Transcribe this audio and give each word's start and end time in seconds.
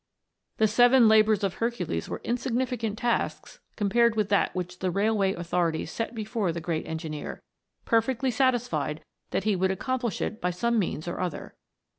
The 0.57 0.67
seven 0.67 1.07
labours 1.07 1.43
of 1.43 1.53
Hercules 1.53 2.09
were 2.09 2.21
insignificant 2.23 2.97
tasks 2.97 3.59
compared 3.75 4.15
with 4.15 4.29
that 4.29 4.55
which 4.55 4.79
the 4.79 4.89
railway 4.89 5.35
au 5.35 5.41
thorities 5.43 5.89
set 5.89 6.15
before 6.15 6.51
the 6.51 6.59
great 6.59 6.87
engineer, 6.87 7.43
perfectly 7.85 8.31
satisfied 8.31 9.03
that 9.29 9.43
he 9.43 9.55
would 9.55 9.69
accomplish 9.69 10.19
it 10.19 10.41
by 10.41 10.49
some 10.49 10.79
means 10.79 11.07
or 11.07 11.19
other. 11.19 11.53